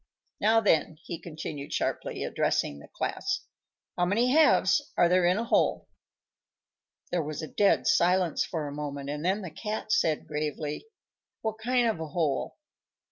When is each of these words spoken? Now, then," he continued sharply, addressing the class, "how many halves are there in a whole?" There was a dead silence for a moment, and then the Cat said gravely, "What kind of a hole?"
Now, 0.39 0.61
then," 0.61 0.97
he 1.03 1.19
continued 1.19 1.71
sharply, 1.71 2.23
addressing 2.23 2.79
the 2.79 2.87
class, 2.87 3.41
"how 3.95 4.03
many 4.05 4.31
halves 4.31 4.81
are 4.97 5.07
there 5.07 5.25
in 5.25 5.37
a 5.37 5.43
whole?" 5.43 5.89
There 7.11 7.21
was 7.21 7.43
a 7.43 7.47
dead 7.47 7.85
silence 7.85 8.43
for 8.43 8.67
a 8.67 8.71
moment, 8.73 9.11
and 9.11 9.23
then 9.23 9.43
the 9.43 9.51
Cat 9.51 9.91
said 9.91 10.25
gravely, 10.25 10.87
"What 11.43 11.59
kind 11.59 11.87
of 11.87 11.99
a 11.99 12.07
hole?" 12.07 12.57